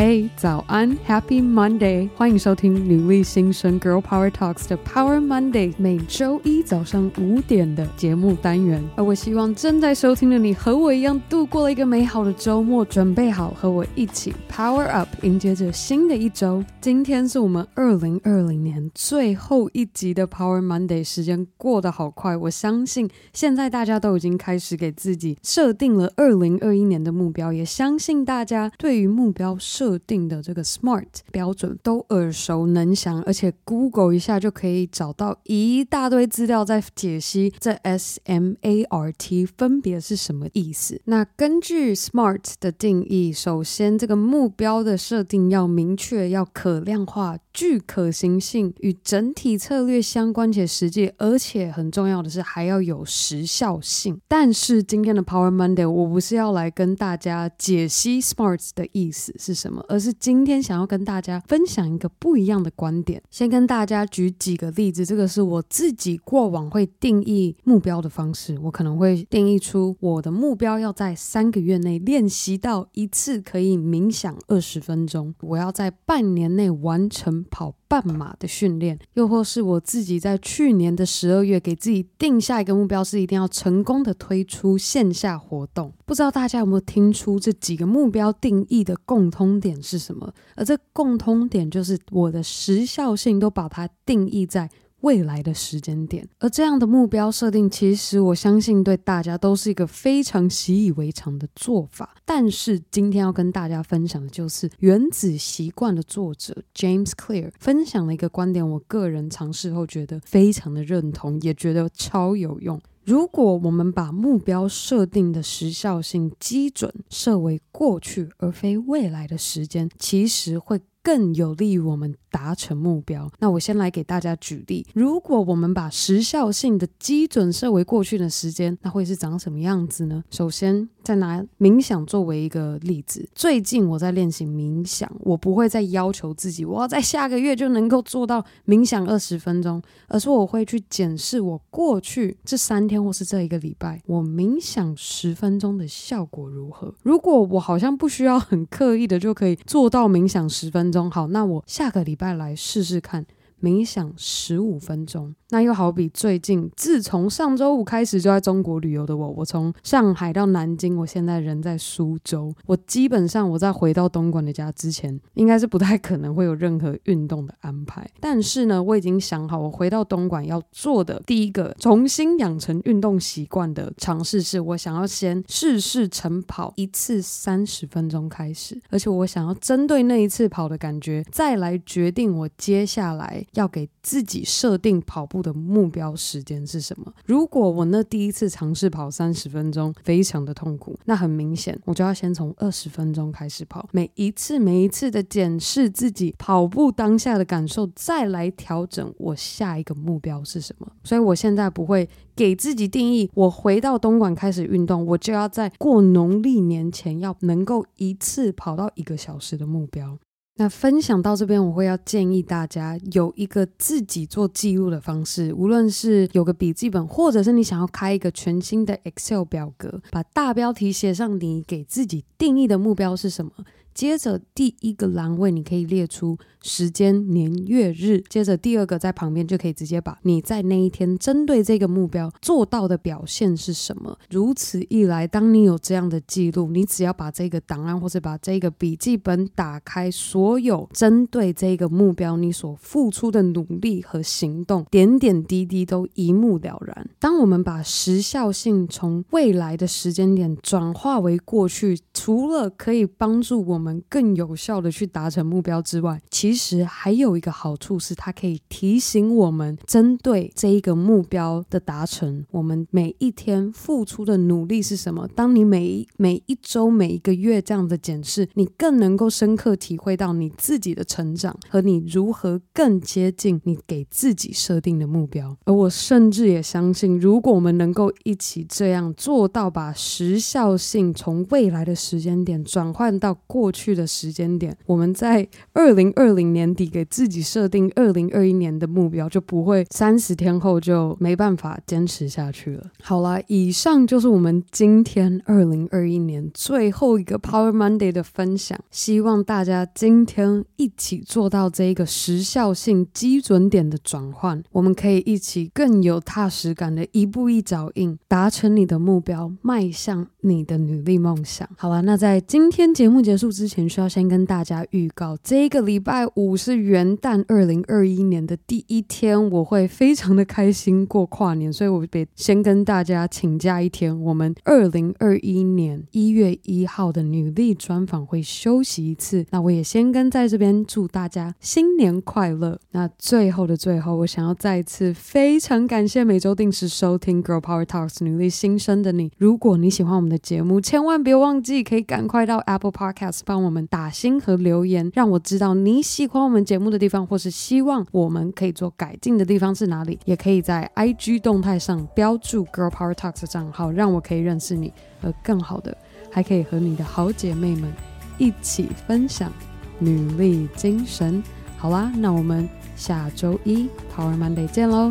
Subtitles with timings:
[0.00, 2.08] 嘿，早安，Happy Monday！
[2.14, 8.80] 欢迎收听女力新生 Girl Power Talks 的 Power Monday，每周一早上五点的节目单元。
[8.94, 16.64] 而我希望正在收听的你和我一样度过了一个美好的周末，准备好和我一起 Power Up，迎接着新的一周。
[16.80, 22.36] 今天是我们二零二零年最后一集的 Power Monday，时间过得好快。
[22.36, 41.00] 我相信现在大家都已经开始给自己设定了二零二一年的目标，也相信大家对于目标设设定的这个 SMART 标准都耳熟能详，而且 Google 一下就可以找到一大堆资料在解析这 SMART 分别是什么意思。
[41.06, 54.20] 那根据 SMART 的定义，首先这个目标的设定要明确、要可量化、具可行性、与整体策略相关且实际，而且很重要的是还要有时效性。
[54.28, 59.77] 但是今天的 Power Monday，我不是要来跟大家解析 SMART 的意思是什么。
[59.88, 63.22] 而是今天想要跟大家分享一个不一样的观点。
[63.30, 68.58] 先跟大家举几个例子，这个是我自己过往会定义目标的方式。
[68.62, 85.92] 我可能会定义出我的目标要在三个月内练习到一次可以冥想二十分钟，我要在半年内完成跑半马的训练，又或是我自己在去年的十二月给自己定下一个目标，是一定要成功的推出线下活动。
[86.04, 90.32] 不知道大家有没有听出这几个目标定义的共通点是什么？
[90.54, 94.70] 而这共通点就是我的时效性都把它定义在。
[95.00, 102.16] 未来的时间点，而这样的目标设定，其实我相信对大家都是一个非常习以为常的做法。
[102.24, 112.80] 但是今天要跟大家分享的就是《原子习惯》的作者 James Clear 分享了一个观点，我个人尝试后觉得非常的认同，也觉得超有用。
[113.04, 120.78] 如果我们把目标设定的时效性基准设为过去而非未来的时间，其实会
[121.08, 123.30] 更有利于我们达成目标。
[123.38, 130.22] 那我先来给大家举例，如果我们把时效性的基准设为过去的时间，那会是长什么样子呢？
[130.30, 146.92] 首先，再拿冥想作为一个例子，最近我在练习冥想，我不会再要求自己，我要在下个月就能够做到冥想二十分钟，而是我会去检视我过去这三天或是这一个礼拜，我冥想十分钟的效果如何。
[147.02, 153.26] 如果我好像不需要很刻意的就可以做到冥想十分钟，好，那我下个礼拜来试试看。
[153.60, 168.06] 冥想十五分钟，那又好比最近，自从上周五开始就在中国旅游的我，我从上海到南京，我现在人在苏州，我基本上我在回到东莞的家之前，应该是不太可能会有任何运动的安排。
[168.20, 183.44] 但是呢，我已经想好，我回到东莞要做的第一个重新养成运动习惯的尝试，是我想要先试试晨跑一次三十分钟开始，而且我想要针对那一次跑的感觉，再来决定我接下来。
[183.54, 187.12] 要给自己设定跑步的目标时间是什么？
[187.26, 193.88] 如果我那第一次尝试跑三十分钟非常的痛苦，那很明显我就要先从二十分钟开始跑。
[193.92, 200.86] 每一次每一次的检视自己跑步当下的感受，再来调整我下一个目标是什么。
[201.04, 210.18] 所以我现在不会给自己定义，我回到东莞开始运动，我就要在过农历年前要能够一次跑到一个小时的目标。
[210.60, 223.52] 那分享到这边，我会要建议大家有一个自己做记录的方式，无论是有个笔记本，或者是你想要开一个全新的 Excel 表格，把大标题写上你给自己定义的目标是什么。
[223.98, 228.22] 接着第一个栏位，你可以列出时间、年、月、日。
[228.28, 234.16] 接着第二个在旁边就可以直接把你在那一天针对这个目标做到的表现是什么。
[234.30, 247.10] 如此一来，当你有这样的记录，你只要把这个档案或者把这个笔记本打开，所有针对这个目标你所付出的努力和行动，点点滴滴都一目了然。
[247.18, 253.87] 当我们把时效性从未来的时间点转化为过去，除了可以帮助我们。
[254.08, 265.28] 更有效的去达成目标之外，其实还有一个好处是，它可以提醒我们，针对这一个目标的达成，我们每一天付出的努力是什么。
[265.34, 275.56] 当你每一每一周、每一个月这样的检视，你更能够深刻体会到你自己的成长和你如何更接近你给自己设定的目标。
[275.64, 283.77] 而我甚至也相信，如果我们能够一起这样做到，把时效性从未来的时间点转换到过去。
[283.78, 292.84] 去的时间点，我们在二零二零年底给自己设定二零二一年的目标，就不会三十天后就没办法坚持下去了。
[293.00, 298.76] 好啦，以上就是我们今天二零二一年最后一个 Power Monday 的分享。
[298.90, 311.68] 希望大家今天一起做到这一个时效性基准点的转换，我们可以一起更有踏实感的一步一脚印，达成你的目标，迈向你的努力梦想。
[311.76, 324.16] 好了，那在今天节目结束之前，需要先跟大家预告，这个礼拜五是元旦，二零二一年的第一天，我会非常的开心过跨年，所以我得先跟大家请假一天。
[324.22, 332.78] 我们二零二一年一月一号的女力专访会休息一次，那我也先跟在这边祝大家新年快乐。
[332.92, 339.32] 那最后的最后，我想要再次非常感谢每周定时收听 Girl Power Talks 女力新生的你。
[339.36, 350.18] 如果你喜欢我们的节目，千万别忘记可以赶快到 Apple Podcast 帮我们打星和留言，让我知道你喜欢我们节目的地方，或是希望我们可以做改进的地方是哪里。
[350.26, 354.92] 也可以在 IG 动态上标注 Girl Power Talks 的账号，让我可以认识你。
[355.22, 355.96] 而更好的，
[356.30, 357.90] 还可以和你的好姐妹们
[358.36, 359.50] 一起分享
[359.98, 361.42] 女力精神。
[361.78, 365.10] 好啦，那我们下周一 Power Monday 见喽，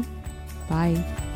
[0.70, 1.27] 拜。